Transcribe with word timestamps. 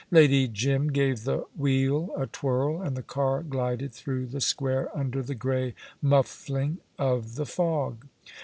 Lady 0.09 0.47
Jim 0.47 0.91
gave 0.91 1.25
the 1.25 1.45
wheel 1.55 2.09
a 2.17 2.25
twirl, 2.25 2.81
and 2.81 2.97
the 2.97 3.03
car 3.03 3.43
glided 3.43 3.93
through 3.93 4.25
the 4.25 4.41
square 4.41 4.89
under 4.97 5.21
the 5.21 5.35
grey 5.35 5.75
muffling 6.01 6.79
of 6.97 7.35
the 7.35 7.45
fog. 7.45 8.03